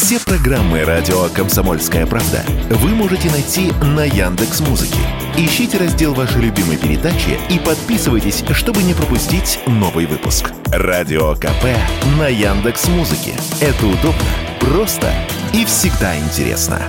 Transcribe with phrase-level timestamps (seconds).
[0.00, 5.00] Все программы радио Комсомольская правда вы можете найти на Яндекс Музыке.
[5.36, 10.52] Ищите раздел вашей любимой передачи и подписывайтесь, чтобы не пропустить новый выпуск.
[10.66, 11.76] Радио КП
[12.16, 13.34] на Яндекс Музыке.
[13.60, 14.22] Это удобно,
[14.60, 15.12] просто
[15.52, 16.80] и всегда интересно.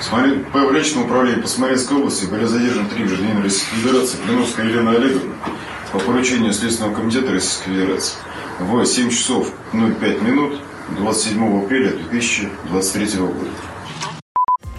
[0.00, 4.92] Смотри, по личному управлению по Смоленской области были задержаны три гражданина Российской Федерации Клиновская Елена
[4.92, 5.34] Олеговна
[5.90, 8.14] по поручению Следственного комитета Российской Федерации
[8.60, 10.60] в 7 часов 05 минут
[10.96, 13.50] 27 апреля 2023 года.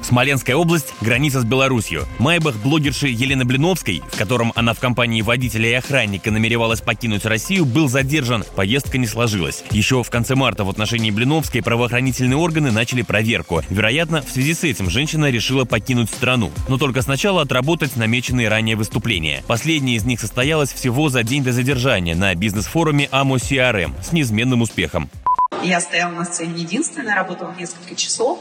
[0.02, 2.08] Смоленская область– граница с Беларусью.
[2.18, 7.66] Майбах блогерши Елены Блиновской, в котором она в компании водителя и охранника намеревалась покинуть Россию,
[7.66, 8.44] был задержан.
[8.56, 9.64] Поездка не сложилась.
[9.70, 13.62] Еще в конце марта в отношении Блиновской правоохранительные органы начали проверку.
[13.70, 16.50] Вероятно, в связи с этим женщина решила покинуть страну.
[16.68, 19.44] Но только сначала отработать намеченные ранее выступления.
[19.46, 24.64] Последнее из них состоялось всего за день до задержания на бизнес-форуме АМО CRM с неизменным
[24.64, 25.12] успехом.
[25.64, 28.40] Я стояла на сцене единственная, работала несколько часов.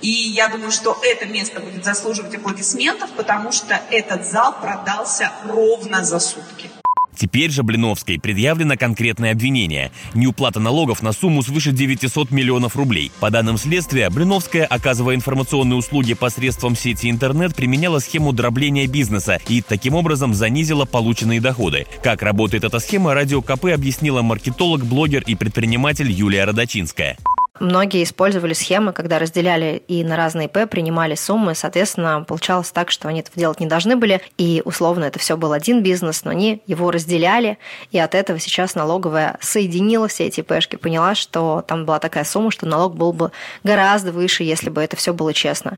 [0.00, 6.04] И я думаю, что это место будет заслуживать аплодисментов, потому что этот зал продался ровно
[6.04, 6.70] за сутки.
[7.16, 13.12] Теперь же Блиновской предъявлено конкретное обвинение– неуплата налогов на сумму свыше 900 миллионов рублей.
[13.20, 19.62] По данным следствия, Блиновская, оказывая информационные услуги посредством сети интернет, применяла схему дробления бизнеса и
[19.62, 21.86] таким образом занизила полученные доходы.
[22.02, 27.16] Как работает эта схема, Радио КП объяснила маркетолог, блогер и предприниматель Юлия Родочинская.
[27.62, 33.06] Многие использовали схемы, когда разделяли и на разные П, принимали суммы, соответственно, получалось так, что
[33.06, 36.60] они этого делать не должны были, и условно это все был один бизнес, но они
[36.66, 37.58] его разделяли,
[37.92, 42.50] и от этого сейчас налоговая соединила все эти Пшки, поняла, что там была такая сумма,
[42.50, 43.30] что налог был бы
[43.62, 45.76] гораздо выше, если бы это все было честно.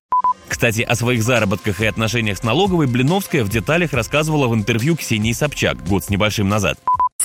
[0.48, 5.32] Кстати, о своих заработках и отношениях с налоговой Блиновская в деталях рассказывала в интервью Ксении
[5.32, 6.78] Собчак год с небольшим назад.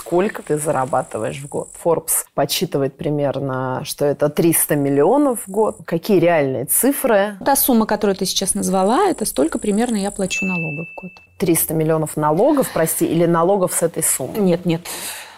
[0.10, 1.70] Сколько ты зарабатываешь в год?
[1.84, 5.78] Forbes подсчитывает примерно, что это 300 миллионов в год.
[5.86, 7.38] Какие реальные цифры?
[7.46, 11.12] Та сумма, которую ты сейчас назвала, это столько примерно я плачу налогов в год.
[11.38, 14.39] 300 миллионов налогов, прости, или налогов с этой суммы?
[14.39, 14.82] Нет, нет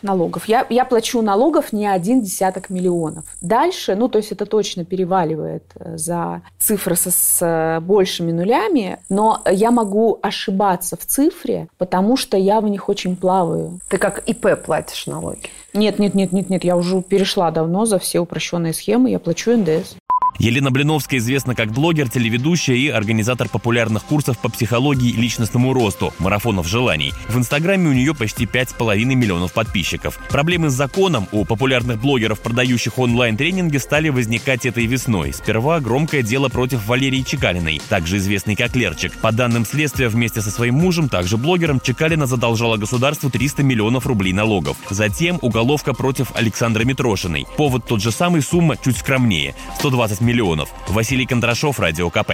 [0.04, 0.46] налогов.
[0.46, 3.26] Я, я плачу налогов не один десяток миллионов.
[3.42, 9.00] Дальше, ну, то есть это точно переваливает э, за цифры со, с э, большими нулями,
[9.10, 13.80] но я могу ошибаться в цифре, потому что я в них очень плаваю.
[13.90, 15.50] Ты как ИП платишь налоги?
[15.74, 19.56] Нет, нет, нет, нет, нет, я уже перешла давно за все упрощенные схемы, я плачу
[19.56, 19.96] НДС.
[20.40, 26.14] Елена Блиновская известна как блогер, телеведущая и организатор популярных курсов по психологии и личностному росту,
[26.20, 27.14] марафонов желаний.
[27.28, 30.18] В Инстаграме у нее почти 5,5 миллионов подписчиков.
[30.30, 35.34] Проблемы с законом у популярных блогеров, продающих онлайн-тренинги, стали возникать этой весной.
[35.34, 39.14] Сперва громкое дело против Валерии Чекалиной, также известной как Лерчик.
[39.18, 44.34] По данным следствия, вместе со своим мужем, также блогером, Чекалина задолжала государству 300 миллионов рублей
[44.34, 44.78] налогов.
[44.90, 47.46] Затем уголовка против Александра Митрошиной.
[47.58, 50.70] Повод тот же самый, сумма чуть скромнее– 120 миллионов.
[50.88, 52.34] Василий Кондрашов, Радио КП.